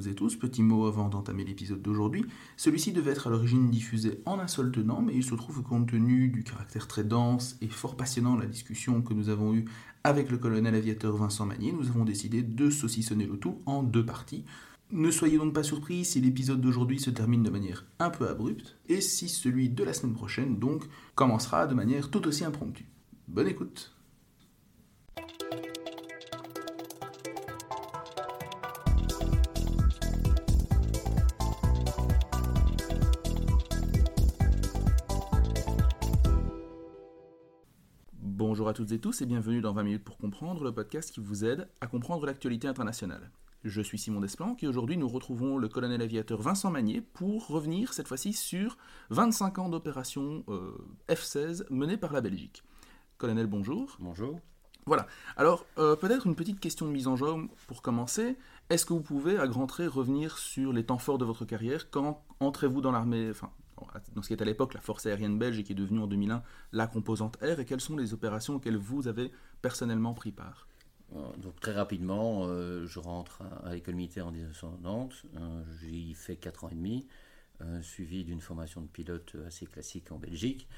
[0.00, 2.24] et tous, petit mot avant d'entamer l'épisode d'aujourd'hui.
[2.56, 5.88] Celui-ci devait être à l'origine diffusé en un seul tenant, mais il se trouve compte
[5.88, 9.64] tenu du caractère très dense et fort passionnant de la discussion que nous avons eue
[10.04, 14.04] avec le colonel aviateur Vincent Magnier, nous avons décidé de saucissonner le tout en deux
[14.04, 14.44] parties.
[14.90, 18.76] Ne soyez donc pas surpris si l'épisode d'aujourd'hui se termine de manière un peu abrupte,
[18.88, 20.84] et si celui de la semaine prochaine, donc,
[21.14, 22.84] commencera de manière tout aussi impromptue.
[23.28, 23.94] Bonne écoute
[38.72, 41.44] à toutes et tous et bienvenue dans 20 minutes pour comprendre, le podcast qui vous
[41.44, 43.30] aide à comprendre l'actualité internationale.
[43.64, 47.92] Je suis Simon Desplanques et aujourd'hui nous retrouvons le colonel aviateur Vincent Magnier pour revenir
[47.92, 48.78] cette fois-ci sur
[49.10, 50.72] 25 ans d'opération euh,
[51.10, 52.62] F-16 menée par la Belgique.
[53.18, 53.98] Colonel, bonjour.
[54.00, 54.40] Bonjour.
[54.86, 55.06] Voilà.
[55.36, 57.26] Alors, euh, peut-être une petite question de mise en jeu
[57.66, 58.38] pour commencer.
[58.70, 61.90] Est-ce que vous pouvez, à grands traits, revenir sur les temps forts de votre carrière?
[61.90, 63.50] Quand entrez-vous dans l'armée, enfin,
[64.14, 66.06] dans ce qui est à l'époque la force aérienne belge et qui est devenue en
[66.06, 69.30] 2001 la composante air, et quelles sont les opérations auxquelles vous avez
[69.60, 70.66] personnellement pris part
[71.14, 75.24] euh, donc très rapidement, euh, je rentre à, l'école militaire en 1990.
[75.36, 77.06] Euh, j'y fais 4 ans et demi,
[77.82, 80.68] suivi d'une formation de pilote assez classique en Belgique,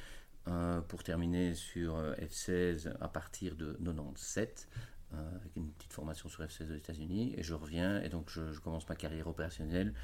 [0.89, 4.69] pour terminer sur F-16 à partir de 97,
[5.13, 7.33] avec une petite formation sur F-16 aux États-Unis.
[7.39, 9.95] Et je reviens, et donc je, commence ma carrière opérationnelle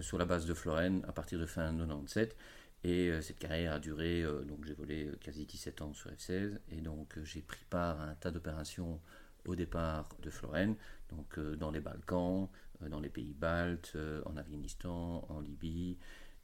[0.00, 2.36] sur la base de Florène à partir de fin 97.
[2.82, 6.58] Et euh, cette carrière a duré, euh, donc j'ai volé quasi 17 ans sur F-16,
[6.70, 9.00] et donc j'ai pris part à un tas d'opérations
[9.46, 10.76] au départ de Florène,
[11.08, 12.48] donc dans les Balkans,
[12.88, 15.96] dans les pays baltes, en Afghanistan, en Libye,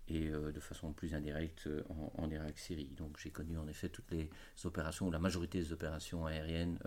[0.08, 1.68] et de façon plus indirecte
[2.16, 2.94] en, Irak-Syrie.
[2.96, 4.30] Donc j'ai connu en effet toutes les
[4.64, 6.78] opérations, la majorité des opérations aériennes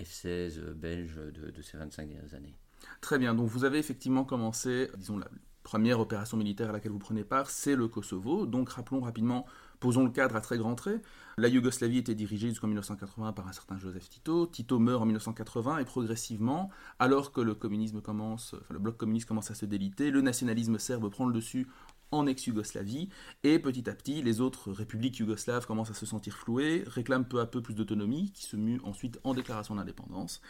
[0.00, 2.56] F-16 belges de, de, ces 25 dernières années.
[3.02, 5.28] Très bien, donc vous avez effectivement commencé, disons, la,
[5.62, 8.46] première opération militaire à laquelle vous prenez part, c'est le Kosovo.
[8.46, 9.46] Donc rappelons rapidement,
[9.78, 11.02] posons le cadre à très grands traits.
[11.36, 14.46] La Yougoslavie était dirigée jusqu'en 1980 par un certain Joseph Tito.
[14.46, 19.50] Tito meurt en 1980 et progressivement, alors que le communisme commence, le bloc communiste commence
[19.50, 21.66] à se déliter, le nationalisme serbe prend le dessus
[22.12, 23.08] en ex-Yougoslavie,
[23.44, 27.40] et petit à petit, les autres républiques yougoslaves commencent à se sentir flouées, réclament peu
[27.40, 30.40] à peu plus d'autonomie, qui se mue ensuite en déclaration d'indépendance,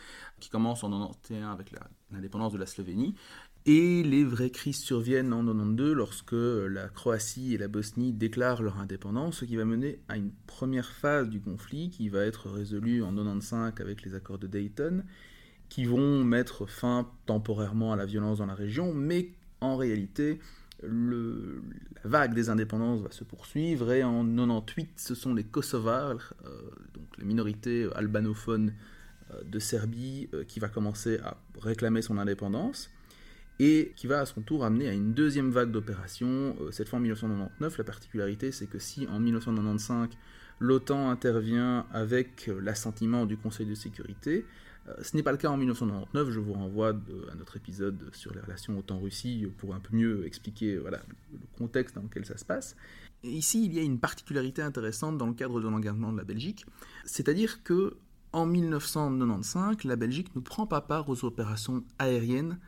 [0.40, 1.72] qui commence en 1991 avec
[2.10, 3.14] l'indépendance de la Slovénie,
[3.66, 8.78] et les vraies crises surviennent en 92 lorsque la Croatie et la Bosnie déclarent leur
[8.78, 13.02] indépendance, ce qui va mener à une première phase du conflit qui va être résolue
[13.02, 15.04] en 95 avec les accords de Dayton,
[15.68, 20.40] qui vont mettre fin temporairement à la violence dans la région, mais en réalité,
[20.82, 20.88] la
[22.04, 26.62] vague des indépendances va se poursuivre et en 98, ce sont les Kosovars, euh,
[26.94, 28.72] donc les minorités albanophones
[29.32, 32.90] euh, de Serbie, euh, qui va commencer à réclamer son indépendance
[33.60, 36.98] et qui va à son tour amener à une deuxième vague d'opérations, euh, cette fois
[36.98, 37.76] en 1999.
[37.76, 40.08] La particularité, c'est que si en 1995,
[40.60, 44.46] l'OTAN intervient avec euh, l'assentiment du Conseil de sécurité,
[44.88, 48.32] euh, ce n'est pas le cas en 1999, je vous renvoie à notre épisode sur
[48.32, 50.98] les relations OTAN-Russie pour un peu mieux expliquer le
[51.58, 52.76] contexte dans lequel ça se passe.
[53.24, 56.64] Ici, il y a une particularité intéressante dans le cadre de l'engagement de la Belgique,
[57.04, 57.98] c'est-à-dire que
[58.32, 62.58] en 1995, la Belgique ne prend pas part aux opérations aériennes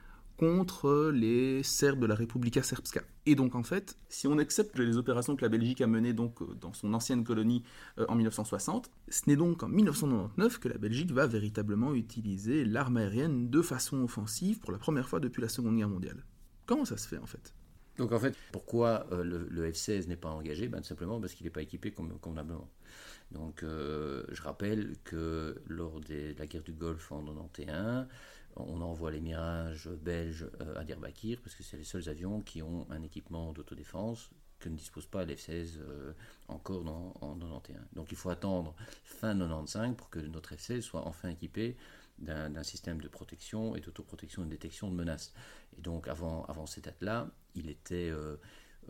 [0.43, 3.03] contre les Serbes de la Republika Srpska.
[3.27, 6.43] Et donc en fait, si on accepte les opérations que la Belgique a menées donc
[6.43, 7.63] euh, dans son ancienne colonie
[7.99, 12.97] euh, en 1960, ce n'est donc en 1999 que la Belgique va véritablement utiliser l'arme
[12.97, 16.25] aérienne de façon offensive pour la première fois depuis la Seconde Guerre mondiale.
[16.67, 17.55] Comment ça se fait en fait?
[17.97, 20.67] Donc en fait, pourquoi euh, le, F-16 n'est pas engagé?
[20.67, 22.69] Ben, Simplement parce qu'il n'est pas équipé convenablement.
[23.31, 28.07] Donc je rappelle que lors de la guerre du Golfe en 1991,
[28.57, 32.63] on envoie les Mirages belges euh, à Diyarbakir parce que c'est les seuls avions qui
[32.63, 36.13] ont un équipement d'autodéfense que ne dispose pas l'F-16 euh,
[36.49, 36.87] encore
[37.21, 37.81] en 91.
[37.95, 38.75] Donc il faut attendre
[39.05, 41.77] fin 95 pour que notre F-16 soit enfin équipé
[42.19, 45.33] d'un système de protection et d'autoprotection et de détection de menaces.
[45.77, 48.37] Et donc avant, avant cette date-là, il était euh,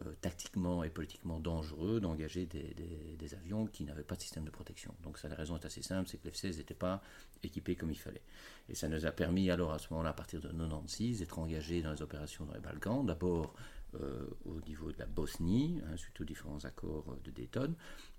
[0.01, 4.95] euh, tactiquement et politiquement dangereux d'engager des, avions qui n'avaient pas de système de protection.
[5.05, 7.03] Donc ça, la raison est assez simple, c'est que l'F-16 n'était pas
[7.43, 8.23] équipé comme il fallait.
[8.69, 11.83] Et ça nous a permis alors à ce moment-là, à partir de 96, d'être engagés
[11.83, 13.55] dans les opérations dans les Balkans, d'abord
[14.01, 17.75] euh, au niveau de la Bosnie, hein, suite aux différents accords de Dayton,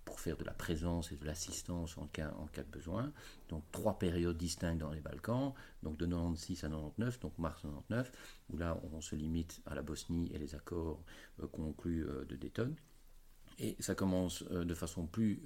[0.05, 3.11] pour faire de la présence et de l'assistance en cas, en cas de besoin.
[3.49, 8.11] Donc trois périodes distinctes dans les Balkans, donc de 96 à 99, donc mars 99,
[8.49, 11.03] où là on se limite à la Bosnie et les accords
[11.41, 12.75] euh, conclus euh, de Dayton.
[13.59, 15.43] Et ça commence de façon plus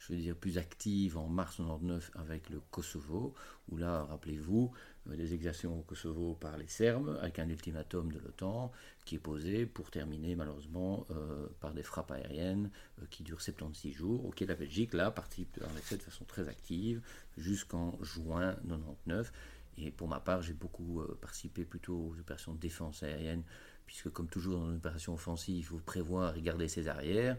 [0.00, 3.34] je veux dire, plus active en mars 99 avec le Kosovo,
[3.68, 4.72] où là, rappelez-vous,
[5.08, 8.72] euh, des exactions au Kosovo par les Serbes, avec un ultimatum de l'OTAN
[9.04, 12.70] qui est posé pour terminer malheureusement euh, par des frappes aériennes
[13.00, 16.48] euh, qui durent 76 jours, auquel la Belgique, là, participe en effet de façon très
[16.48, 17.02] active
[17.36, 19.30] jusqu'en juin 99.
[19.76, 23.44] Et pour ma part, j'ai beaucoup participé plutôt aux opérations de défense aérienne
[23.90, 27.36] puisque comme toujours dans une opération offensive, il faut prévoir et garder ses arrières,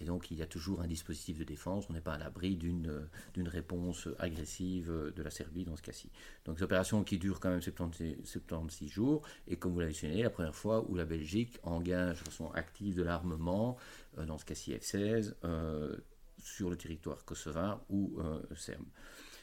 [0.00, 2.56] et donc il y a toujours un dispositif de défense, on n'est pas à l'abri
[2.56, 3.06] d'une,
[3.46, 6.10] réponse agressive de la Serbie dans ce cas-ci.
[6.44, 10.30] Donc opération qui dure quand même 76, 76 jours, et comme vous l'avez mentionné, la
[10.30, 13.76] première fois où la Belgique engage de façon active de l'armement,
[14.18, 15.96] euh, dans ce cas-ci F-16, euh,
[16.42, 18.86] sur le territoire kosovar ou euh, serbe.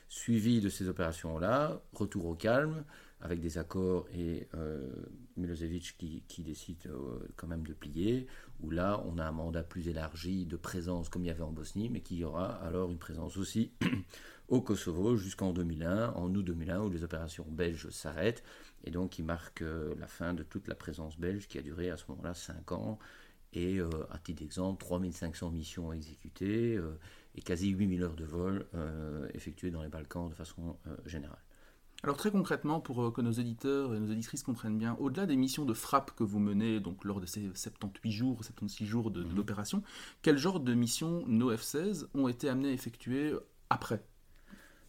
[0.10, 2.84] Suivi de ces opérations-là, retour au calme,
[3.22, 4.88] avec des accords et euh,
[5.36, 5.96] Milosevic
[6.28, 8.28] qui, décide euh, quand même de plier,
[8.62, 11.52] où là on a un mandat plus élargi de présence comme il y avait en
[11.52, 13.72] Bosnie, mais qui aura alors une présence aussi
[14.48, 18.44] au Kosovo jusqu'en 2001, en août 2001, où les opérations belges s'arrêtent,
[18.86, 21.90] et donc qui marque euh, la fin de toute la présence belge qui a duré
[21.90, 23.00] à ce moment-là 5 ans,
[23.52, 23.80] et
[24.12, 26.80] à titre d'exemple, 3500 missions exécutées
[27.34, 28.68] et quasi 8000 heures de vol
[29.34, 30.78] effectuées dans les Balkans de façon
[31.08, 31.49] générale.
[32.04, 35.36] Alors très concrètement, pour euh, que nos éditeurs et nos éditrices comprennent bien, au-delà des
[35.36, 39.24] missions de frappe que vous menez donc lors de ces 78 jours, 76 jours de,
[39.24, 39.36] mhm.
[39.36, 39.84] l'opération,
[40.22, 43.34] quel genre de missions nos F-16 ont été amenés à effectuer
[43.70, 44.02] après?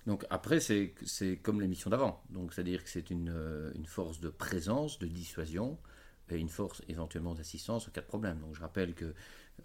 [0.07, 0.95] Donc après, c'est
[1.43, 2.23] comme les missions d'avant.
[2.31, 5.79] Donc c'est-à-dire que c'est une, euh, une, force de présence, de dissuasion,
[6.31, 8.39] et une force éventuellement d'assistance en cas de problème.
[8.41, 9.15] Donc je rappelle que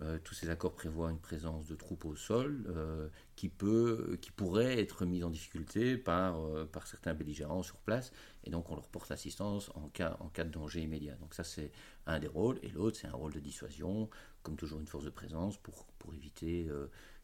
[0.01, 4.31] euh, tous ces accords prévoient une présence de troupes au sol euh, qui, peut, qui
[4.31, 8.11] pourrait être mise en difficulté par, euh, par certains belligérants sur place,
[8.43, 11.15] et donc on leur porte assistance en cas, en cas de danger immédiat.
[11.15, 11.71] Donc ça c'est
[12.05, 14.09] un des rôles, et l'autre c'est un rôle de dissuasion,
[14.43, 16.69] comme toujours une force de présence pour, pour éviter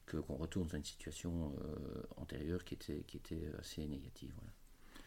[0.08, 1.54] qu'on retourne dans une situation
[2.18, 4.34] antérieure qui était, qui était assez négative.
[4.36, 4.52] Voilà.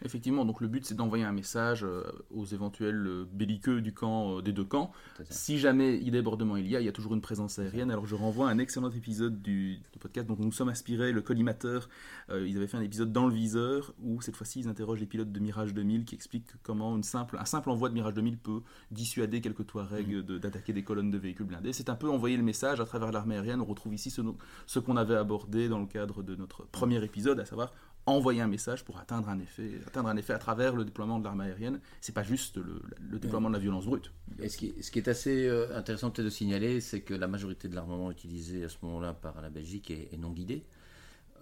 [0.05, 4.37] Effectivement, donc le but c'est d'envoyer un message euh, aux éventuels euh, belliqueux du camp,
[4.37, 4.93] euh, des deux camps.
[5.31, 7.91] Si jamais il débordement il y a, il y a toujours une présence aérienne.
[7.91, 11.89] Alors je renvoie à un excellent épisode du, podcast dont nous sommes inspirés, le collimateur.
[12.31, 15.33] ils avaient fait un épisode dans le viseur où cette fois-ci ils interrogent les pilotes
[15.33, 18.61] de Mirage 2000 qui expliquent comment une simple, un simple envoi de Mirage 2000 peut
[18.91, 20.39] dissuader quelques Touaregs mmh.
[20.39, 21.73] d'attaquer des colonnes de véhicules blindés.
[21.73, 23.63] C'est un peu envoyer le message à travers l'armée aérienne.
[23.63, 24.21] On retrouve ici ce,
[24.67, 27.73] ce qu'on avait abordé dans le cadre de notre premier épisode, à savoir
[28.07, 31.25] envoyer un message pour atteindre un effet, atteindre un effet à travers le déploiement de
[31.25, 31.81] l'arme aérienne.
[32.01, 34.13] C'est pas juste le, déploiement de la violence brute.
[34.47, 38.65] Ce, qui, est assez euh, intéressant de signaler, c'est que la majorité de l'armement utilisé
[38.65, 40.65] à ce moment-là par la Belgique est, non guidé.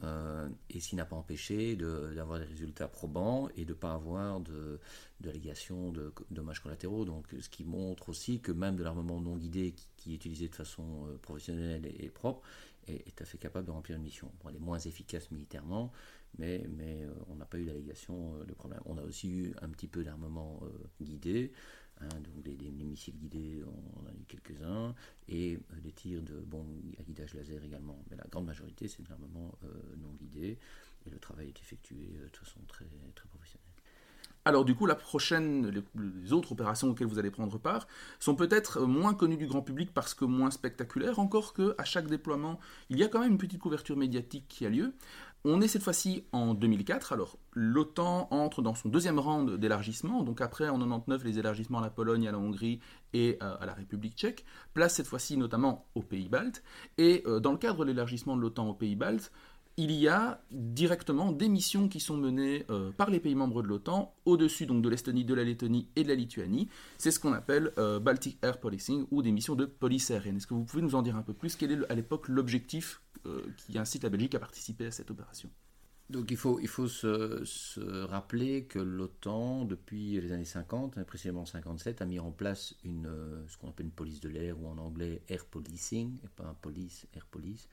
[0.05, 3.95] Euh, et ce qui n'a pas empêché d'avoir des résultats probants et de ne pas
[3.95, 4.81] avoir de,
[5.21, 7.05] d'allégations de, dommages collatéraux.
[7.05, 10.55] Donc, ce qui montre aussi que même de l'armement non guidé qui, est utilisé de
[10.55, 12.43] façon euh, professionnelle et, propre
[12.89, 14.31] est, est, à fait capable de remplir une mission.
[14.43, 15.93] Bon, elle est moins efficace militairement,
[16.39, 18.81] mais, mais euh, on n'a pas eu d'allégation euh, de problème.
[18.87, 21.53] On a aussi eu un petit peu d'armement euh, guidé,
[22.01, 24.95] hein, donc des, missiles guidés, on en a eu quelques-uns,
[25.29, 26.67] et des tirs de bon
[26.99, 28.03] à guidage laser également.
[28.11, 30.59] Mais la grande majorité, c'est de non guidé,
[31.07, 31.97] et le travail est effectué
[32.33, 33.73] de façon très, très professionnelle.
[34.45, 37.87] Alors du coup, la prochaine, les, autres opérations auxquelles vous allez prendre part
[38.19, 42.09] sont peut-être moins connues du grand public parce que moins spectaculaires, encore que à chaque
[42.09, 42.59] déploiement,
[42.91, 44.95] il y a quand même une petite couverture médiatique qui a lieu.
[45.45, 50.41] On est cette fois-ci en 2004, alors l'OTAN entre dans son deuxième round d'élargissement, donc
[50.41, 52.79] après en 99 les élargissements à la Pologne, à la Hongrie
[53.13, 56.63] et euh, à la République tchèque, place cette fois-ci notamment aux pays baltes,
[56.97, 59.33] et euh, dans le cadre de l'élargissement de l'OTAN aux pays baltes,
[59.77, 63.67] il y a directement des missions qui sont menées euh, par les pays membres de
[63.67, 66.69] l'OTAN au-dessus donc de l'Estonie, de la Lettonie et de la Lituanie.
[66.99, 70.37] C'est ce qu'on appelle Baltic Air Policing ou des missions de police aérienne.
[70.37, 71.57] Est-ce que vous pouvez nous en dire un peu plus?
[71.57, 73.01] Quel est à l'époque l'objectif
[73.57, 75.51] qui incite la Belgique à participer à cette opération.
[76.13, 81.47] Donc il faut, il faut se, rappeler que l'OTAN, depuis les années 50, hein, précisément
[81.47, 84.67] 57, a mis en place une, euh, ce qu'on appelle une police de l'air, ou
[84.69, 87.67] en anglais air policing, et pas police, air police,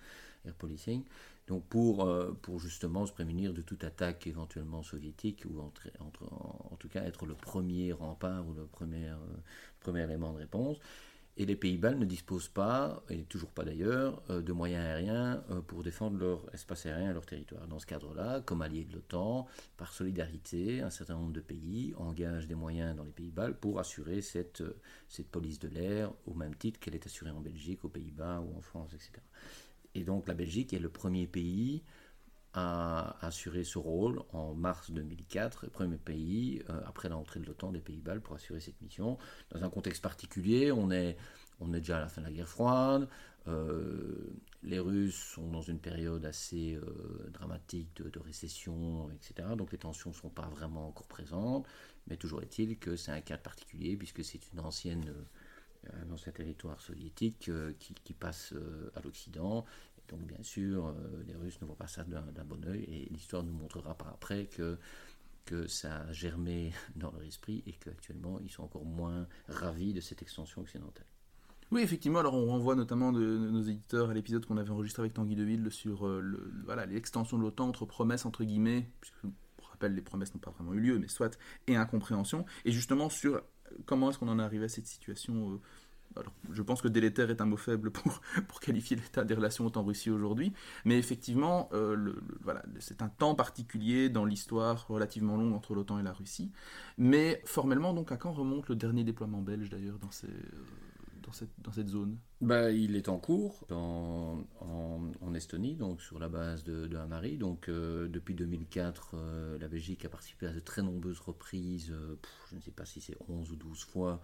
[0.46, 1.03] air policing,
[1.48, 6.77] donc pour, euh, pour justement se prémunir de toute attaque éventuellement soviétique, ou entre, en,
[6.77, 9.12] tout cas être le premier rempart ou le premier,
[9.82, 10.77] premier élément de réponse.
[11.39, 15.62] Et les Pays-Bas ne disposent pas, et toujours pas d'ailleurs, euh, de moyens aériens euh,
[15.62, 17.65] pour défendre leur espace aérien et leur territoire.
[17.65, 22.48] Dans ce cadre-là, comme allié de l'OTAN, par solidarité, un certain nombre de pays engagent
[22.48, 24.75] des moyens dans les Pays-Bas pour assurer cette, euh,
[25.08, 28.58] cette police de l'air au même titre qu'elle est assurée en Belgique, aux Pays-Bas ou
[28.58, 29.13] en France, etc.
[29.96, 31.84] Et donc la Belgique est le premier pays
[32.53, 37.79] a assuré ce rôle en mars 2004, premier pays, euh, après l'entrée de l'OTAN des
[37.79, 39.18] Pays-Bas, pour assurer cette mission.
[39.51, 41.15] Dans un contexte particulier, on est,
[41.60, 43.08] on est déjà à la fin de la guerre froide,
[43.48, 49.50] euh, les Russes sont dans une période assez euh, dramatique de, récession, etc.
[49.56, 51.68] Donc les tensions ne sont pas vraiment encore présentes,
[52.08, 55.13] mais toujours est-il que c'est un cas particulier, puisque c'est une ancienne
[56.12, 58.53] ancien territoire soviétique qui, passe
[58.96, 59.65] à l'Occident
[60.10, 63.44] donc bien sûr, euh, les Russes ne voient pas ça d'un bon oeil et l'histoire
[63.44, 64.78] nous montrera par après que,
[65.68, 70.22] ça a germé dans leur esprit et qu'actuellement ils sont encore moins ravis de cette
[70.22, 71.08] extension occidentale.
[71.72, 75.13] Oui, effectivement, alors on renvoie notamment de, nos éditeurs à l'épisode qu'on avait enregistré avec
[75.13, 76.22] Tanguy Deville sur euh,
[76.88, 79.22] l'extension de l'OTAN entre promesses, entre guillemets, puisque,
[79.58, 83.10] pour rappel, les promesses n'ont pas vraiment eu lieu, mais soit, et incompréhension, et justement
[83.10, 83.42] sur
[83.86, 85.60] comment est-ce qu'on en est arrivé à cette situation euh,
[86.51, 87.92] je pense que délétère est un mot faible
[88.48, 90.54] pour, qualifier l'état des relations en Russie aujourd'hui,
[90.86, 92.13] mais effectivement, euh,
[92.80, 96.51] c'est un temps particulier dans l'histoire relativement longue entre l'OTAN et la Russie.
[96.98, 100.28] Mais formellement, donc, à quand remonte le dernier déploiement belge d'ailleurs dans ces,
[101.63, 104.43] dans cette, zone bah, Il est en cours en,
[105.36, 107.38] Estonie, donc sur la base de, de Hamari.
[107.38, 112.17] Donc, euh, depuis 2004, euh, la Belgique a participé à de très nombreuses reprises, euh,
[112.50, 114.21] je ne sais pas si c'est 11 ou 12 fois,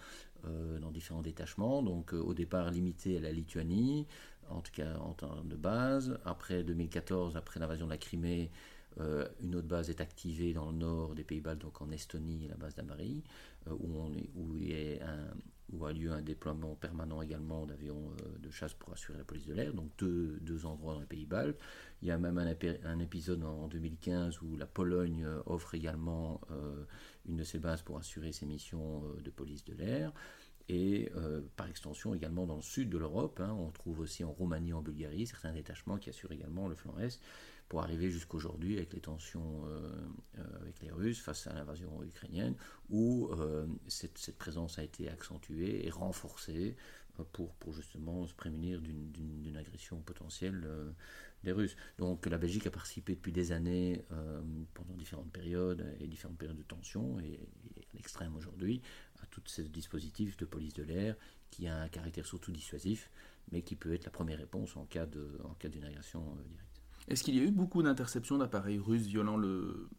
[0.79, 1.81] dans différents détachements.
[1.81, 4.05] Donc, au départ, limité à la Lituanie,
[4.49, 6.19] en tout cas en temps de base.
[6.23, 8.51] Après 2014, après l'invasion de la Crimée,
[9.41, 12.75] une autre base est activée dans le nord des Pays-Bas, donc en Estonie, la base
[12.75, 13.23] d'Amari,
[13.71, 15.33] où, on est, où il y a un,
[15.71, 19.45] où a lieu un déploiement permanent également d'avions euh, de chasse pour assurer la police
[19.45, 21.59] de l'air, donc deux, deux, endroits dans les pays baltes.
[22.01, 26.85] Il y a même un, épisode en, 2015 où la Pologne euh, offre également euh,
[27.27, 30.13] une de ses bases pour assurer ses missions de police de l'air.
[30.67, 31.11] Et
[31.57, 34.81] par extension également dans le sud de l'Europe, hein, on trouve aussi en Roumanie, en
[34.81, 37.19] Bulgarie, certains détachements qui assurent également le flanc est
[37.69, 39.89] pour arriver jusqu'aujourd'hui avec les tensions euh,
[40.37, 42.55] euh, avec les Russes face à l'invasion ukrainienne,
[42.89, 46.75] où euh, cette, présence a été accentuée et renforcée
[47.31, 50.67] pour, justement se prémunir d'une agression potentielle
[51.45, 51.77] des Russes.
[51.97, 54.03] Donc la Belgique a participé depuis des années,
[54.73, 57.39] pendant différentes périodes et différentes périodes de tension, et,
[57.77, 58.81] à l'extrême aujourd'hui,
[59.21, 61.15] à tous ces dispositifs de police de l'air
[61.51, 63.09] qui a un caractère surtout dissuasif,
[63.49, 66.74] mais qui peut être la première réponse en cas d'une agression directe.
[67.07, 69.89] Est-ce qu'il y a eu beaucoup d'interceptions d'appareils russes violant le,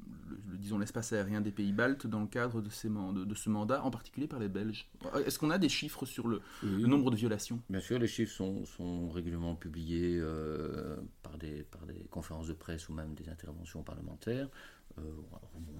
[0.59, 3.91] disons l'espace aérien des pays baltes dans le cadre de, ces de, ce mandat, en
[3.91, 4.89] particulier par les Belges?
[5.25, 7.61] Est-ce qu'on a des chiffres sur le, nombre de violations?
[7.71, 12.89] Bien sûr, les chiffres sont, régulièrement publiés euh, par, des, par des conférences de presse
[12.89, 14.49] ou même des interventions parlementaires.
[14.99, 15.03] Euh,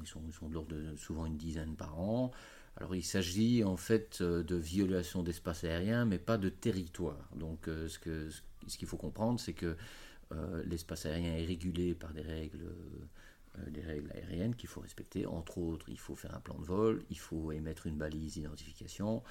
[0.03, 2.31] ils, sont, de l'ordre de souvent une dizaine par an.
[2.77, 7.29] Alors il s'agit en fait euh, de violations d'espace aérien, mais pas de territoire.
[7.35, 8.31] Donc ce qu'il
[8.69, 9.77] ce faut comprendre, c'est que
[10.65, 12.65] l'espace aérien est régulé par des règles,
[13.59, 15.27] euh, des règles aériennes qu'il faut respecter.
[15.27, 19.23] Entre autres, il faut faire un plan de vol, il faut émettre une balise d'identification.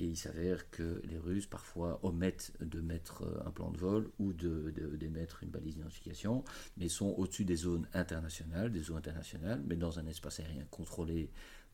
[0.00, 4.10] Et il s'avère que les Russes parfois omettent de mettre euh, un plan de vol
[4.18, 6.44] ou d'émettre de, une balise d'identification,
[6.76, 11.30] mais sont au-dessus des zones internationales, des zones internationales, mais dans un espace aérien contrôlé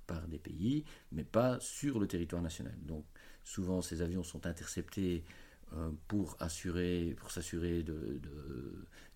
[0.06, 2.74] par des pays, mais pas sur le territoire national.
[2.82, 3.04] Donc
[3.42, 5.43] souvent ces avions sont interceptés euh,
[6.08, 8.20] pour assurer, pour s'assurer de,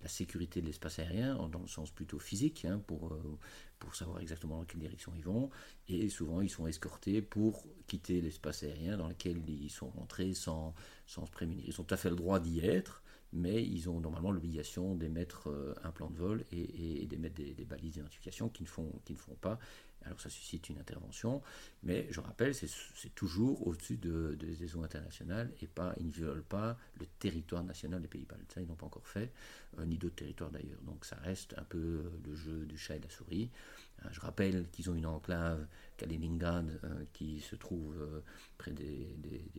[0.02, 3.38] la sécurité de l'espace aérien, dans le sens plutôt physique, hein, pour, euh,
[3.78, 5.50] pour savoir exactement dans quelle direction ils vont.
[5.88, 10.74] Et souvent, ils sont escortés pour quitter l'espace aérien dans lequel ils sont rentrés sans,
[11.06, 11.64] sans se prémunir.
[11.66, 15.48] Ils ont tout à fait le droit d'y être, mais ils ont normalement l'obligation d'émettre
[15.50, 19.18] euh, un plan de vol et, d'émettre des, balises d'identification qui ne font, qui ne
[19.18, 19.58] font pas
[20.08, 21.42] alors ça suscite une intervention,
[21.82, 26.42] mais je rappelle, c'est toujours au-dessus de, des eaux internationales et pas, ils ne violent
[26.48, 28.50] pas le territoire national des Pays-Baltes.
[28.52, 29.30] Ça, ils n'ont pas encore fait,
[29.78, 30.80] euh, ni d'autres territoires d'ailleurs.
[30.86, 33.50] Donc ça reste un peu euh, le jeu du chat et de la souris.
[34.04, 35.66] Euh, je rappelle qu'ils ont une enclave,
[35.98, 36.80] Kaliningrad,
[37.12, 37.94] qui se trouve
[38.56, 39.14] près des,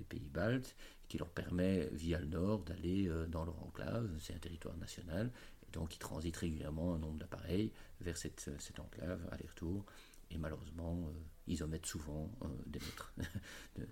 [0.10, 0.76] Pays-Baltes,
[1.08, 4.10] qui leur permet, via le nord, d'aller dans leur enclave.
[4.20, 5.30] C'est un territoire national.
[5.68, 9.86] Et donc ils transitent régulièrement un nombre d'appareils vers cette enclave, aller-retour
[10.32, 11.12] et malheureusement, euh,
[11.48, 13.26] ils omettent souvent euh,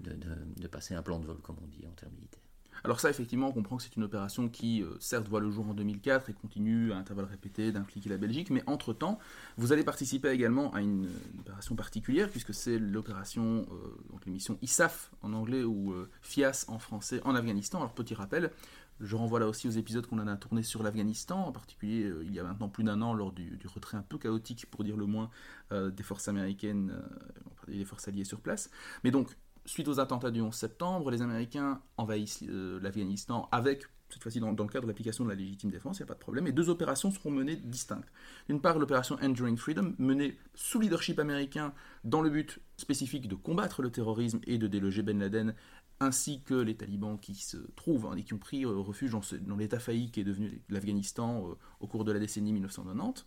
[0.00, 0.12] de,
[0.56, 2.42] de, passer un plan de vol, comme on dit en termes militaires.
[2.84, 5.66] Alors ça, effectivement, on comprend que c'est une opération qui, euh, certes, voit le jour
[5.66, 9.18] en 2004 et continue à intervalles répétés d'impliquer la Belgique, mais entre-temps,
[9.56, 11.08] vous allez participer également à une,
[11.40, 13.66] opération particulière, puisque c'est l'opération,
[14.10, 17.78] donc l'émission ISAF en anglais ou FIAS en français en Afghanistan.
[17.78, 18.50] Alors petit rappel,
[19.00, 22.24] je renvoie là aussi aux épisodes qu'on en a tourné sur l'Afghanistan, en particulier euh,
[22.24, 24.96] il y a maintenant plus d'un an lors du, retrait un peu chaotique, pour dire
[24.96, 25.30] le moins,
[25.72, 28.70] euh, des forces américaines euh, des forces alliées sur place.
[29.04, 34.40] Mais donc, suite aux attentats du 11 septembre, les Américains envahissent l'Afghanistan avec cette fois-ci
[34.40, 36.46] dans, le cadre de l'application de la légitime défense, il n'y a pas de problème,
[36.46, 38.08] et deux opérations seront menées distinctes.
[38.48, 41.74] D'une part, l'opération Enduring Freedom, menée sous leadership américain
[42.04, 45.54] dans le but spécifique de combattre le terrorisme et de déloger Ben Laden,
[46.00, 49.56] ainsi que les talibans qui se trouvent hein, et qui ont pris euh, refuge dans,
[49.56, 53.26] l'état failli qui est devenu l'Afghanistan euh, au cours de la décennie 1990.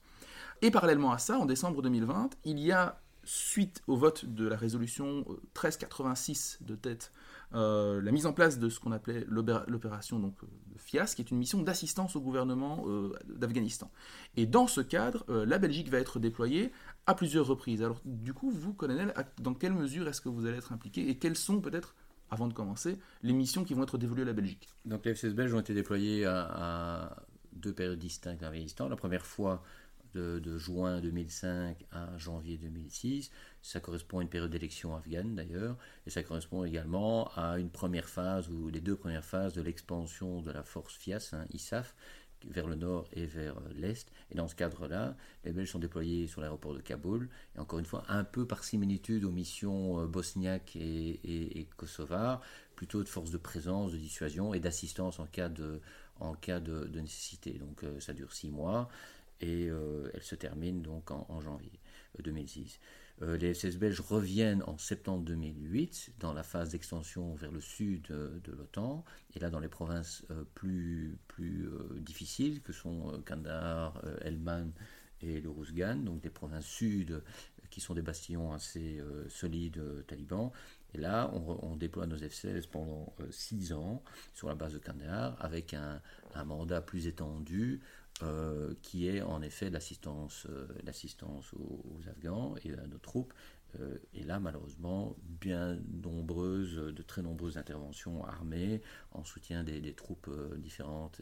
[0.62, 4.56] Et parallèlement à ça, en décembre 2020, il y a, suite au vote de la
[4.56, 7.12] résolution 1386 euh, de tête
[7.52, 10.36] la mise en place de ce qu'on appelait l'opération donc
[10.78, 12.86] FIAS, qui est une mission d'assistance au gouvernement
[13.28, 13.90] d'Afghanistan.
[14.38, 16.72] Et dans ce cadre, la Belgique va être déployée
[17.08, 17.82] à plusieurs reprises.
[17.82, 21.18] Alors du coup, vous, colonel, dans quelle mesure est-ce que vous allez être impliqué et
[21.18, 21.96] quelles sont peut-être
[22.32, 24.68] avant de commencer, les missions qui vont être dévolues à la Belgique.
[24.86, 27.16] Donc les FCS belges ont été déployés à,
[27.54, 28.88] deux périodes distinctes en Afghanistan.
[28.88, 29.64] La première fois
[30.14, 33.32] de, juin 2005 à janvier 2006.
[33.62, 38.08] Ça correspond à une période d'élection afghane d'ailleurs, et ça correspond également à une première
[38.08, 41.96] phase, ou les deux premières phases de l'expansion de la force FIAS, hein, ISAF,
[42.48, 44.10] vers le nord et vers l'est.
[44.32, 47.86] Et dans ce cadre-là, les Belges sont déployés sur l'aéroport de Kaboul, et encore une
[47.86, 51.68] fois, un peu par similitude aux missions euh, bosniaques et, et,
[52.76, 55.82] plutôt de force de présence, de dissuasion et d'assistance en cas de,
[56.20, 57.54] en cas de, nécessité.
[57.54, 58.90] Donc euh, ça dure six mois
[59.42, 61.80] et euh, elle se termine donc en, janvier
[62.20, 62.80] 2006.
[63.22, 67.62] Euh, euh, les FCS belges reviennent en septembre 2008 dans la phase d'extension vers le
[67.62, 69.04] sud de l'OTAN,
[69.36, 74.72] et là dans les provinces plus, plus difficiles que sont Kandahar, Helmand
[75.22, 77.22] et le Rouzgan, donc des provinces sud
[77.70, 80.52] qui sont des bastions assez solides talibans.
[80.96, 84.02] Et là, on, déploie nos F-16 pendant six ans
[84.34, 86.02] sur la base de Kandahar avec un
[86.46, 87.82] mandat plus étendu
[88.22, 93.34] euh, qui est en effet l'assistance, euh, l'assistance aux, Afghans et à nos troupes.
[93.80, 100.30] Euh, et là, malheureusement, bien nombreuses, de très nombreuses interventions armées en soutien des, troupes
[100.58, 101.22] différentes,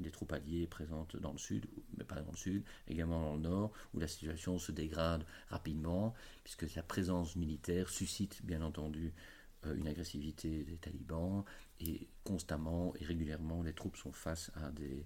[0.00, 1.66] des troupes alliées présentes dans le sud,
[1.96, 6.12] mais pas dans le sud, également dans le nord, où la situation se dégrade rapidement,
[6.44, 9.14] puisque la présence militaire suscite bien entendu
[9.64, 11.44] une agressivité des talibans
[11.80, 15.04] et constamment et régulièrement les troupes sont face à des,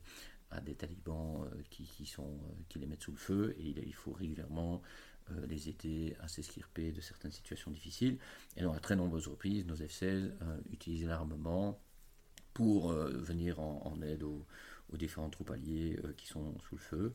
[0.52, 1.62] à des talibans euh, euh,
[2.68, 4.82] qui les mettent sous le feu et il, faut régulièrement
[5.30, 8.18] euh, les aider à s'esquirper de certaines situations difficiles.
[8.56, 10.32] Et donc à très nombreuses reprises, nos F-16
[10.70, 11.80] utilisent l'armement
[12.54, 14.44] pour venir en, aide aux,
[14.92, 17.14] aux, différentes troupes alliées qui sont sous le feu.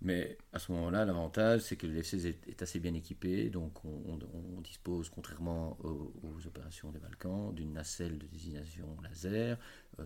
[0.00, 4.60] Mais à ce moment-là, l'avantage, c'est que le F-16 est, assez bien équipé, donc on,
[4.60, 9.58] dispose, contrairement aux, opérations des Balkans, d'une nacelle de désignation laser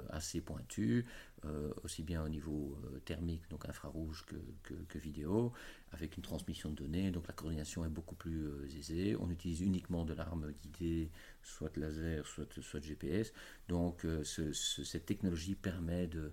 [0.08, 1.04] assez pointue,
[1.44, 4.24] euh, aussi bien au niveau euh, thermique, donc infrarouge,
[4.62, 5.52] que, vidéo,
[5.90, 7.10] avec une transmission de données.
[7.10, 9.16] Donc la coordination est beaucoup plus euh, aisée.
[9.18, 11.10] On utilise uniquement de l'arme guidée,
[11.42, 13.32] soit laser, soit, GPS.
[13.66, 16.32] Donc cette technologie permet de,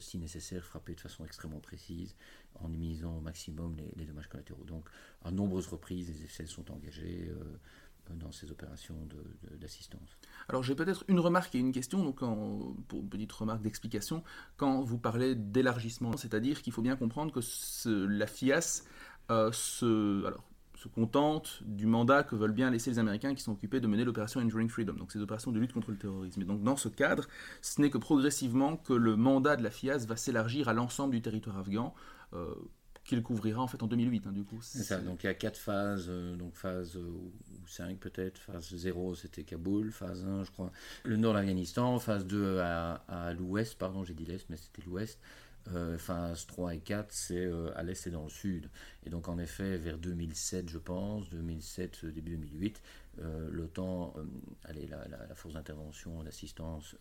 [0.00, 2.14] si nécessaire, frapper de façon extrêmement précise
[2.56, 4.64] en minimisant au maximum les, dommages collatéraux.
[4.64, 4.86] Donc
[5.22, 7.30] à nombreuses reprises, les essais sont engagés
[8.14, 8.96] dans ces opérations
[9.60, 10.18] d'assistance.
[10.48, 12.18] Alors j'ai peut-être une remarque et une question, donc
[12.88, 14.22] pour une petite remarque d'explication,
[14.56, 17.40] quand vous parlez d'élargissement, c'est-à-dire qu'il faut bien comprendre que
[18.06, 18.84] la FIAS
[19.30, 20.44] euh, se, alors,
[20.74, 24.04] se contente du mandat que veulent bien laisser les Américains qui sont occupés de mener
[24.04, 26.40] l'opération Enduring Freedom, donc ces opérations de lutte contre le terrorisme.
[26.40, 27.26] Et donc dans ce cadre,
[27.60, 31.22] ce n'est que progressivement que le mandat de la FIAS va s'élargir à l'ensemble du
[31.22, 31.94] territoire afghan.
[32.32, 32.54] Euh,
[33.04, 34.58] qu'il couvrira en fait en 2008 hein, du coup.
[34.62, 37.32] C'est ça, donc il y a quatre phases, euh, donc phase euh, ou
[37.66, 40.70] 5 peut-être, phase 0 c'était Kaboul, phase 1 je crois,
[41.04, 45.18] le nord de l'Afghanistan, phase 2 à, l'ouest, pardon j'ai dit l'est mais c'était l'ouest,
[45.72, 48.68] euh, phase 3 et 4 c'est à l'est et dans le sud.
[49.04, 52.82] Et donc en effet vers 2007 je pense, 2007 début 2008,
[53.50, 54.14] l'OTAN,
[54.64, 56.96] allez, la, la, force d'intervention d'assistance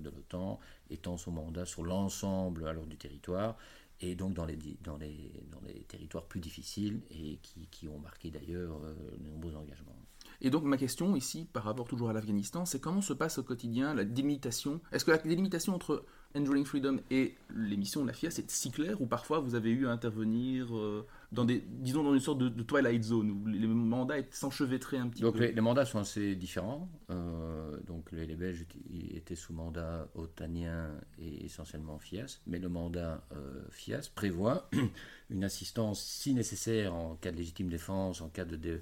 [0.00, 0.60] de l'OTAN
[0.90, 3.56] étend son mandat sur l'ensemble alors du territoire
[4.02, 7.98] et donc dans les, dans les, dans les territoires plus difficiles et qui, qui ont
[7.98, 9.96] marqué d'ailleurs euh, de nombreux engagements.
[10.40, 13.44] Et donc ma question ici, par rapport toujours à l'Afghanistan, c'est comment se passe au
[13.44, 14.80] quotidien la délimitation?
[14.90, 16.04] Est-ce que la délimitation entre
[16.36, 19.70] Enduring Freedom et les missions de la FIA, c'est si clair ou parfois vous avez
[19.70, 23.66] eu à intervenir euh, dans des, disons dans une sorte de, twilight zone où les
[23.66, 26.88] mandats s'enchevêtraient un petit donc peu les, les, mandats sont assez différents.
[27.10, 28.66] Euh, donc les, les, Belges
[29.14, 34.70] étaient sous mandat otanien et essentiellement FIAS, mais le mandat euh, FIAS prévoit
[35.30, 38.80] une assistance si nécessaire en cas de légitime défense, en cas de, de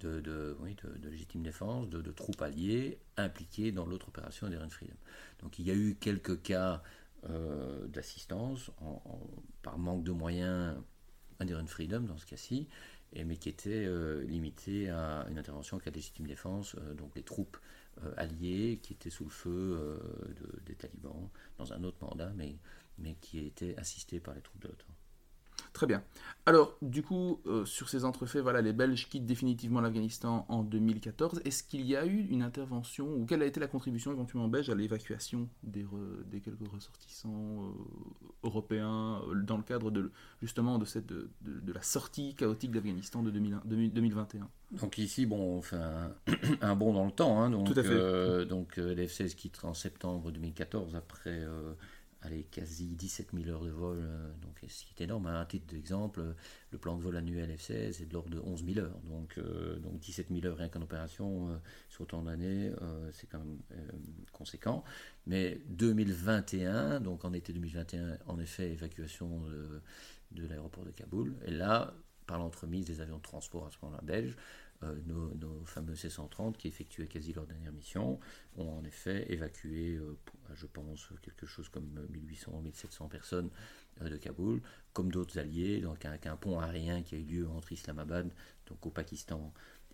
[0.00, 4.96] de, de, oui, de, légitime défense, de, troupes alliées impliquées dans l'autre opération d'Eren Freedom.
[5.42, 6.82] Donc il y a eu quelques cas
[7.28, 8.70] euh, d'assistance
[9.62, 10.76] par manque de moyens
[11.40, 12.68] Enduring Freedom dans ce cas-ci,
[13.14, 13.88] mais qui était
[14.24, 17.58] limité à une intervention de légitime défense, donc les troupes
[18.16, 20.00] alliées qui étaient sous le feu
[20.64, 21.28] des talibans
[21.58, 22.56] dans un autre mandat, mais,
[22.98, 24.95] mais qui étaient assistées par les troupes de l'OTAN.
[25.76, 26.02] Très bien.
[26.46, 31.42] Alors, du coup, euh, sur ces entrefaits, voilà, les Belges quittent définitivement l'Afghanistan en 2014.
[31.44, 34.70] Est-ce qu'il y a eu une intervention, ou quelle a été la contribution éventuellement belge
[34.70, 35.84] à l'évacuation des,
[36.42, 41.28] quelques ressortissants euh, européens euh, dans le cadre de, justement de, cette, de,
[41.74, 44.48] la sortie chaotique d'Afghanistan de 2021
[44.80, 45.76] donc ici, bon, on fait
[46.60, 47.40] un, bond dans le temps.
[47.40, 48.46] Hein, donc, Tout à fait.
[48.46, 51.46] donc les F-16 quittent en septembre 2014 après
[52.22, 55.26] allez, quasi 17 000 heures de vol, euh, donc ce qui est énorme.
[55.26, 56.34] À un titre d'exemple,
[56.70, 58.98] le plan de vol annuel F-16 est de l'ordre de 11 000 heures.
[59.04, 61.56] Donc, euh, donc 17 000 heures rien qu'en opération euh,
[61.88, 62.72] sur autant d'années,
[63.12, 63.58] c'est quand même
[64.32, 64.84] conséquent.
[65.26, 69.82] Mais 2021, donc en été 2021, en effet, évacuation de,
[70.32, 71.34] de l'aéroport de Kaboul.
[71.44, 71.94] Et là,
[72.26, 74.36] par l'entremise des avions de transport à ce moment-là belges,
[74.82, 78.20] euh, nos, fameux C-130 qui effectuaient quasi leur dernière mission
[78.56, 80.18] ont en effet évacué, euh,
[80.54, 83.50] je pense, quelque chose comme 1800-1700 personnes
[84.02, 84.60] euh, de Kaboul,
[84.92, 88.30] comme d'autres alliés, donc un pont aérien qui a eu lieu entre Islamabad,
[88.66, 89.52] donc au Pakistan,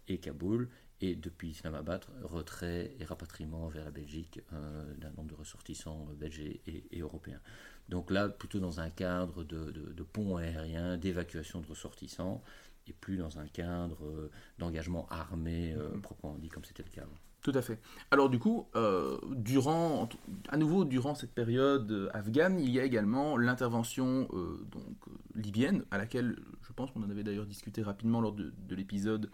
[0.09, 0.68] et Kaboul,
[1.01, 6.99] et depuis Islamabad, retrait et rapatriement vers la Belgique d'un nombre de ressortissants belges et,
[6.99, 7.40] européens.
[7.88, 12.42] Donc là, plutôt dans un cadre de, de pont aérien, d'évacuation de ressortissants,
[12.87, 16.01] et plus dans un cadre euh, d'engagement armé mhm.
[16.01, 17.07] proprement dit comme c'était le cas
[17.42, 17.81] Tout à fait.
[18.11, 20.09] Alors du coup, euh, durant,
[20.49, 24.29] à nouveau durant cette période afghane, il y a également l'intervention
[24.71, 24.97] donc
[25.35, 29.31] libyenne, à laquelle je pense qu'on en avait d'ailleurs discuté rapidement lors de, de l'épisode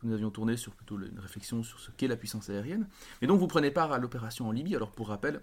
[0.00, 2.86] que nous avions tourné sur plutôt une réflexion sur ce qu'est la puissance aérienne.
[3.20, 4.76] Et donc vous prenez part à l'opération en Libye.
[4.76, 5.40] Alors pour rappel,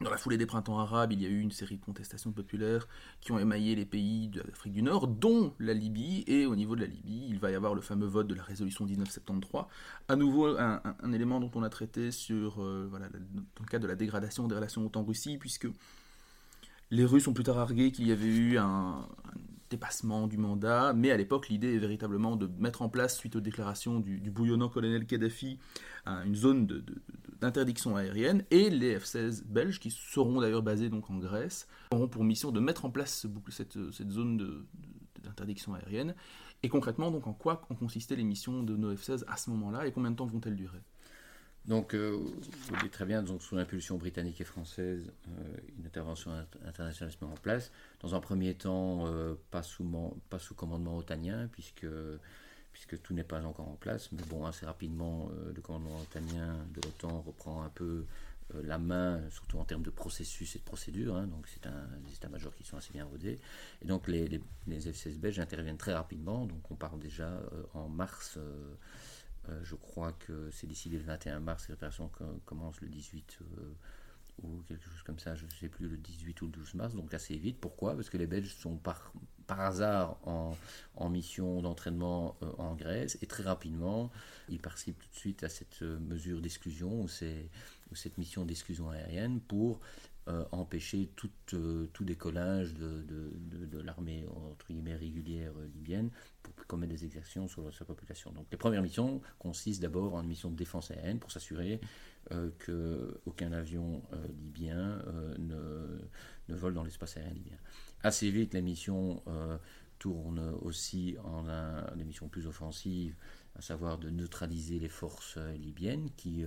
[0.00, 2.88] dans la foulée des printemps arabes, il y a eu une série de contestations populaires
[3.20, 6.24] qui ont émaillé les pays de l'Afrique du Nord, dont la Libye.
[6.26, 8.42] Et au niveau de la Libye, il va y avoir le fameux vote de la
[8.42, 9.64] résolution 1973.
[10.08, 10.80] À nouveau, un,
[11.12, 15.38] élément dont on a traité sur, euh, le cadre de la dégradation des relations OTAN-Russie,
[15.38, 15.68] puisque
[16.90, 19.06] les Russes ont plus tard argué qu'il y avait eu un,
[19.70, 23.40] dépassement du mandat, mais à l'époque, l'idée est véritablement de mettre en place, suite aux
[23.40, 25.58] déclarations du, bouillonnant colonel Kadhafi,
[26.06, 26.66] une zone
[27.42, 32.24] d'interdiction aérienne, et les F-16 belges, qui seront d'ailleurs basés donc en Grèce, auront pour
[32.24, 34.64] mission de mettre en place cette, cette zone
[35.22, 36.14] d'interdiction aérienne.
[36.62, 39.86] Et concrètement, donc, en quoi ont consisté les missions de nos F-16 à ce moment-là,
[39.86, 40.78] et combien de temps vont-elles durer?
[41.66, 46.30] Donc, euh, vous dites très bien, donc, sous l'impulsion britannique et française, euh, une intervention
[46.64, 47.72] internationale se met en place.
[48.00, 49.84] Dans un premier temps, euh, pas, sous,
[50.30, 51.86] pas sous commandement otanien, puisque,
[52.72, 54.10] puisque tout n'est pas encore en place.
[54.12, 58.06] Mais bon, assez rapidement, le commandement otanien de l'OTAN reprend un peu
[58.64, 61.16] la main, surtout en termes de processus et de procédures.
[61.16, 61.26] Hein.
[61.26, 63.38] donc, c'est un, des états-majors qui sont assez bien rodés.
[63.82, 66.46] Et donc, les, les, les F-16 belges interviennent très rapidement.
[66.46, 67.40] Donc, on parle déjà
[67.74, 68.38] en mars.
[69.48, 72.10] Euh, je crois que c'est décidé le 21 mars, l'opération
[72.44, 73.74] commence le 18 euh,
[74.42, 76.94] ou quelque chose comme ça, je ne sais plus, le 18 ou le 12 mars,
[76.94, 77.58] donc assez vite.
[77.60, 77.94] Pourquoi?
[77.94, 79.12] Parce que les Belges sont par,
[79.46, 80.56] par hasard en,
[80.96, 84.10] en mission d'entraînement euh, en Grèce et très rapidement,
[84.48, 89.80] ils participent tout de suite à cette mesure d'exclusion ou, cette mission d'exclusion aérienne pour
[90.52, 96.10] empêcher tout, tout décollage de, de, de, l'armée entre guillemets régulière libyenne
[96.66, 98.32] commettre des exactions sur sa population.
[98.32, 101.80] Donc les premières missions consistent d'abord en une mission de défense aérienne pour s'assurer
[102.30, 102.50] euh,
[103.24, 105.98] qu'aucun avion euh, libyen euh, ne,
[106.48, 107.56] ne, vole dans l'espace aérien libyen.
[108.02, 109.58] Assez vite, la mission euh,
[109.98, 111.44] tourne aussi en
[111.96, 113.16] des missions plus offensives,
[113.56, 116.44] à savoir de neutraliser les forces libyennes qui,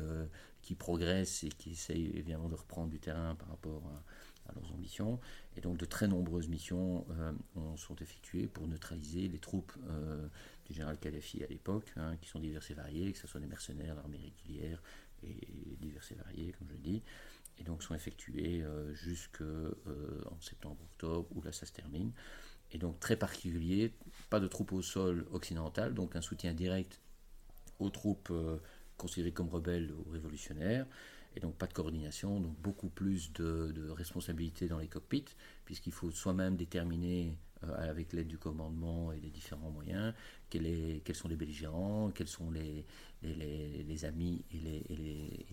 [0.61, 4.03] qui progressent et qui essayent évidemment de reprendre du terrain par rapport à
[4.49, 5.19] à leurs ambitions.
[5.55, 7.31] Et donc de très nombreuses missions euh,
[7.77, 10.27] sont effectuées pour neutraliser les troupes euh,
[10.65, 13.47] du général Kadhafi à l'époque, hein, qui sont diverses et variées, que ce soit des
[13.47, 14.81] mercenaires, l'armée régulière
[15.23, 17.01] et diverses et variées, comme je dis.
[17.57, 22.11] Et donc sont effectuées euh, jusqu'en septembre-octobre, où là ça se termine.
[22.71, 23.93] Et donc très particulier,
[24.29, 26.99] pas de troupes au sol occidentales, donc un soutien direct
[27.79, 28.31] aux troupes
[28.97, 30.85] considérées comme rebelles ou révolutionnaires
[31.35, 35.93] et donc pas de coordination, donc beaucoup plus de, de responsabilité dans les cockpits, puisqu'il
[35.93, 40.13] faut soi-même déterminer euh, avec l'aide du commandement et des différents moyens
[40.49, 42.85] quels, sont les belligérants, quels sont les,
[44.05, 44.83] amis et,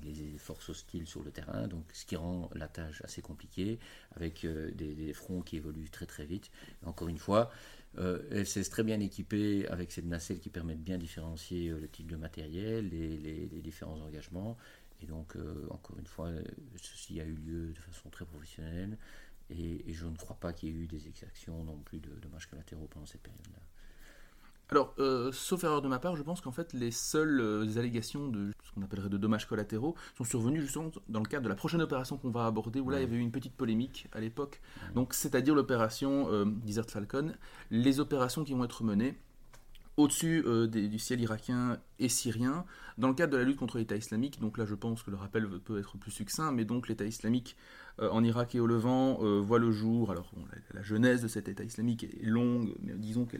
[0.02, 3.78] les, forces hostiles sur le terrain, donc ce qui rend la tâche assez compliquée,
[4.16, 6.50] avec euh, des, fronts qui évoluent très très vite.
[6.84, 7.50] encore une fois,
[7.98, 11.88] euh, FCS très bien équipé avec cette nacelle qui permet de bien différencier euh, le
[11.88, 14.56] type de matériel, les, différents engagements,
[15.02, 16.30] et donc, euh, encore une fois,
[16.76, 18.96] ceci a eu lieu de façon très professionnelle
[19.50, 22.46] et, je ne crois pas qu'il y ait eu des exactions non plus de dommages
[22.46, 23.58] collatéraux pendant cette période-là.
[24.70, 28.28] Alors, euh, sauf erreur de ma part, je pense qu'en fait, les seules euh, allégations
[28.28, 31.54] de ce qu'on appellerait de dommages collatéraux sont survenues justement dans le cadre de la
[31.54, 34.20] prochaine opération qu'on va aborder, où là, il y avait eu une petite polémique à
[34.20, 34.62] l'époque.
[34.94, 37.34] Donc, c'est-à-dire l'opération Desert Falcon,
[37.70, 39.18] les opérations qui vont être menées
[39.96, 42.64] au-dessus du ciel irakien et syrien,
[42.98, 44.40] dans le cadre de la lutte contre l'État islamique.
[44.40, 47.56] Donc là, je pense que le rappel peut être plus succinct, mais donc l'État islamique
[48.00, 50.10] euh, en Irak et au Levant euh, voit le jour.
[50.10, 50.32] Alors,
[50.72, 53.36] la, genèse de cet État islamique est longue, mais disons que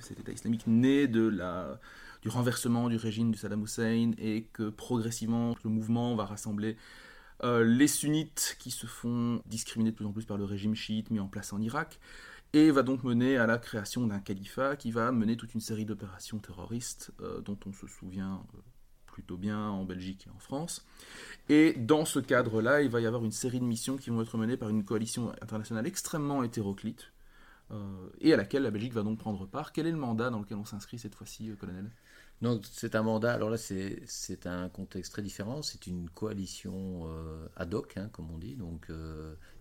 [0.00, 1.78] cet État islamique naît de la,
[2.22, 6.76] du renversement du régime de Saddam Hussein et que progressivement le mouvement va rassembler
[7.44, 11.10] euh, les sunnites qui se font discriminer de plus en plus par le régime chiite
[11.10, 11.98] mis en place en Irak
[12.52, 15.84] et va donc mener à la création d'un califat qui va mener toute une série
[15.84, 17.12] d'opérations terroristes
[17.44, 18.44] dont on se souvient
[19.06, 20.84] plutôt bien en Belgique et en France.
[21.48, 24.36] Et dans ce cadre-là, il va y avoir une série de missions qui vont être
[24.38, 27.12] menées par une coalition internationale extrêmement hétéroclite,
[27.70, 29.72] euh, et à laquelle la Belgique va donc prendre part.
[29.72, 31.90] Quel est le mandat dans lequel on s'inscrit cette fois-ci, euh, colonel?
[32.42, 37.46] Donc c'est un mandat, alors là c'est un contexte très différent, c'est une coalition euh,
[37.56, 38.90] ad hoc, hein, comme on dit, donc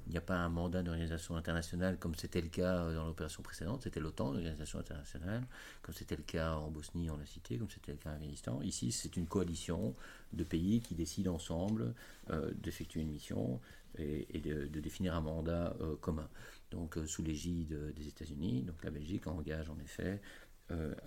[0.07, 3.43] il n'y a pas un mandat d'organisation internationale comme c'était le cas euh, dans l'opération
[3.43, 5.45] précédente, c'était l'OTAN, l'organisation internationale,
[5.81, 8.61] comme c'était le cas en Bosnie, on l'a cité, comme c'était le cas en Afghanistan.
[8.61, 9.95] Ici, c'est une coalition
[10.33, 11.93] de pays qui décident ensemble
[12.29, 13.59] euh, d'effectuer une mission
[13.97, 16.29] et, de, définir un mandat euh, commun.
[16.71, 20.21] Donc, sous l'égide des États-Unis, donc la Belgique engage en effet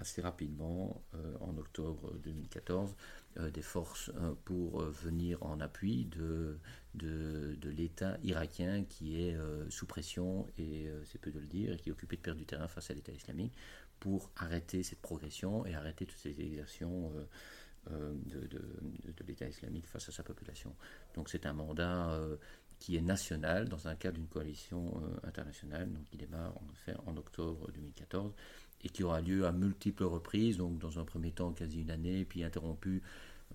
[0.01, 1.03] assez rapidement,
[1.41, 2.95] en octobre 2014,
[3.41, 6.57] euh, des forces euh, pour euh, venir en appui de,
[6.95, 9.37] de, l'État irakien qui est
[9.69, 12.47] sous pression, et c'est peu de le dire, et qui est occupé de perdre du
[12.47, 13.53] terrain face à l'État islamique,
[13.99, 17.13] pour arrêter cette progression et arrêter toutes ces exertions
[17.91, 20.77] de, de, l'État islamique face à sa population.
[21.15, 22.17] Donc c'est un mandat
[22.79, 26.55] qui est national dans un cadre d'une coalition internationale, donc qui démarre
[27.07, 28.33] en octobre 2014
[28.85, 32.25] et qui aura lieu à multiples reprises, donc dans un premier temps quasi une année,
[32.25, 33.03] puis interrompu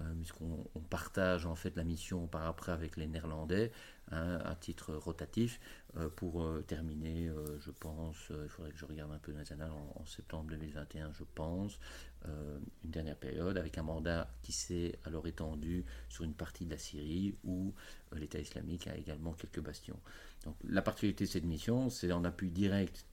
[0.01, 3.71] euh, puisqu'on partage en fait la mission par après avec les Néerlandais
[4.11, 5.59] hein, à titre rotatif
[5.97, 9.51] euh, pour euh, terminer, je pense, il faudrait que je regarde un peu dans les
[9.51, 11.79] annales en, septembre 2021, je pense,
[12.25, 16.77] une dernière période avec un mandat qui s'est alors étendu sur une partie de la
[16.77, 17.73] Syrie où
[18.13, 19.99] l'État islamique a également quelques bastions.
[20.45, 23.05] Donc la particularité de cette mission, c'est en appui direct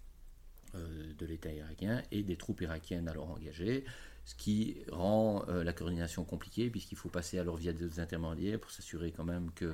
[1.19, 3.85] de l'État irakien et des troupes irakiennes alors engagées
[4.27, 8.71] ce qui rend euh, la coordination compliquée puisqu'il faut passer alors via des intermédiaires pour
[8.73, 9.73] s'assurer quand même que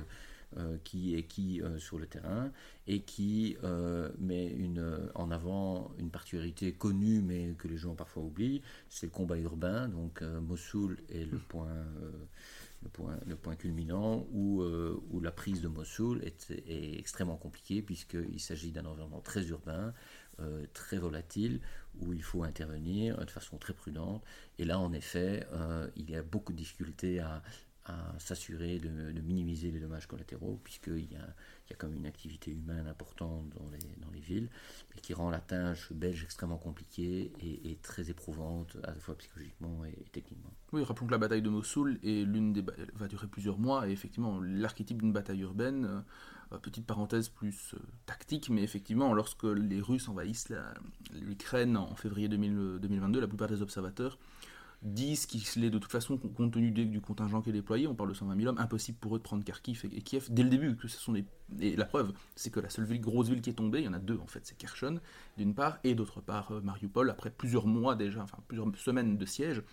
[0.57, 2.51] euh, qui est qui euh, sur le terrain
[2.85, 3.57] et qui
[4.19, 9.11] met une, en avant une particularité connue mais que les gens parfois oublient, c'est le
[9.11, 9.87] combat urbain.
[9.87, 11.85] Donc Mossoul est le point,
[12.83, 14.61] le point, le point culminant où,
[15.11, 19.93] où la prise de Mossoul est extrêmement compliquée puisqu'il s'agit d'un environnement très urbain
[20.39, 21.61] euh, très volatile
[22.01, 24.23] où il faut intervenir de façon très prudente.
[24.57, 27.43] Et là, en effet, euh, il y a beaucoup de difficultés à,
[28.17, 31.27] s'assurer de, minimiser les dommages collatéraux, puisqu'il y a,
[31.69, 33.69] il a comme une activité humaine importante dans
[34.11, 34.49] les, villes,
[34.95, 39.83] et qui rend la tâche belge extrêmement compliquée et, très éprouvante, à la fois psychologiquement
[39.83, 40.53] et, techniquement.
[40.71, 43.91] Oui, rappelons que la bataille de Mossoul est l'une des va durer plusieurs mois, et
[43.91, 49.81] effectivement, l'archétype d'une bataille urbaine euh, petite parenthèse plus euh, tactique, mais effectivement, lorsque les
[49.81, 50.53] Russes envahissent
[51.13, 54.17] l'Ukraine en février 2022, la plupart des observateurs
[54.83, 58.09] disent qu'il est de toute façon, compte tenu du contingent qui est déployé, on parle
[58.09, 60.75] de 120 000 hommes, impossible pour eux de prendre Kharkiv et, Kiev dès le début.
[60.75, 61.15] Que ce sont
[61.59, 63.87] Et la preuve, c'est que la seule ville, grosse ville qui est tombée, il y
[63.87, 64.99] en a deux en fait, c'est Kherson
[65.37, 69.25] d'une part, et d'autre part euh, Mariupol, après plusieurs mois déjà, enfin plusieurs semaines de
[69.25, 69.63] siège,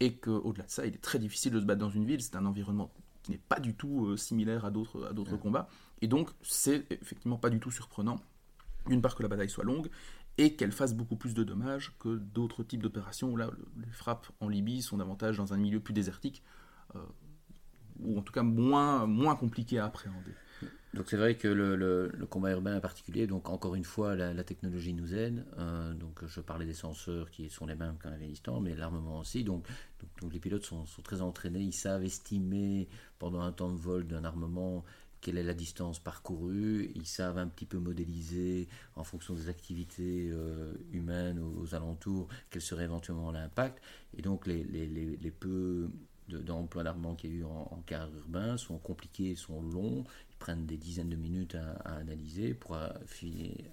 [0.00, 2.36] et qu'au-delà de ça, il est très difficile de se battre dans une ville, c'est
[2.36, 2.90] un environnement
[3.22, 5.68] qui n'est pas du tout similaire à d'autres combats.
[6.00, 8.20] Et donc, c'est effectivement pas du tout surprenant,
[8.86, 9.88] d'une part que la bataille soit longue,
[10.38, 14.26] et qu'elle fasse beaucoup plus de dommages que d'autres types d'opérations où là, les frappes
[14.40, 16.42] en Libye sont davantage dans un milieu plus désertique,
[16.94, 17.00] euh,
[18.00, 20.32] ou en tout cas moins, moins compliqué à appréhender.
[20.94, 24.94] Donc c'est vrai que le, combat urbain en particulier, donc encore une fois, la, technologie
[24.94, 25.44] nous aide.
[25.58, 29.44] Euh, donc je parlais des senseurs qui sont les mêmes qu'en Afghanistan, mais l'armement aussi.
[29.44, 29.66] Donc,
[30.22, 34.24] donc, les pilotes sont, très entraînés, ils savent estimer pendant un temps de vol d'un
[34.24, 34.84] armement
[35.26, 40.30] quelle est la distance parcourue, ils savent un petit peu modéliser en fonction des activités
[40.30, 43.82] euh, humaines aux, alentours quel serait éventuellement l'impact.
[44.16, 45.90] Et donc les, les, les, peu
[46.28, 47.82] d'emplois d'armement qu'il y a eu en, en
[48.16, 52.78] urbain sont compliqués, sont longs, ils prennent des dizaines de minutes à, analyser pour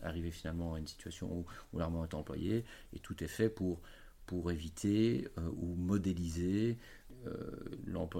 [0.02, 2.66] arriver finalement à une situation où, où l'armement est employé.
[2.94, 3.80] Et tout est fait pour,
[4.26, 6.80] pour éviter euh, ou modéliser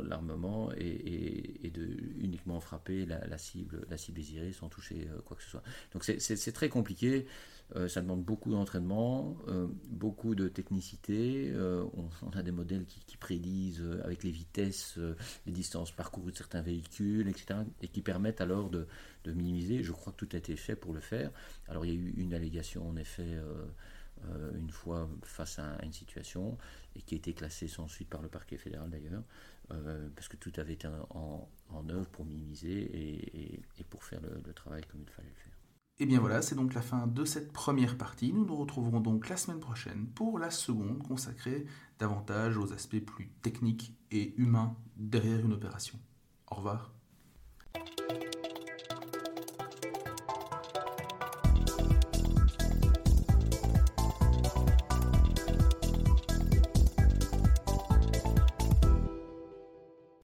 [0.04, 1.88] l'armement et, de
[2.20, 5.63] uniquement frapper la, cible, la cible désirée sans toucher quoi que ce soit.
[5.94, 7.26] Donc c'est très compliqué.
[7.76, 11.52] Euh, ça demande beaucoup d'entraînement, euh, beaucoup de technicité.
[11.54, 11.84] Euh,
[12.22, 15.00] on, a des modèles qui, prédisent avec les vitesses,
[15.46, 17.62] les distances parcourues de certains véhicules, etc.
[17.82, 18.86] et qui permettent alors de,
[19.26, 19.82] minimiser.
[19.82, 21.32] Je crois que tout a été fait pour le faire.
[21.70, 23.39] Alors il y a eu une allégation en effet.
[24.58, 26.58] Une fois face à, une situation
[26.96, 29.24] et qui a été classée sans suite par le parquet fédéral d'ailleurs,
[30.16, 31.50] parce que tout avait été en,
[31.90, 35.54] œuvre pour minimiser et, pour faire le travail comme il fallait le faire.
[36.00, 38.34] Et bien voilà, c'est donc la fin de cette première partie.
[38.34, 41.66] Nous nous retrouverons donc la semaine prochaine pour la seconde consacrée
[42.00, 46.00] davantage aux aspects plus techniques et humains derrière une opération.
[46.50, 46.92] Au revoir.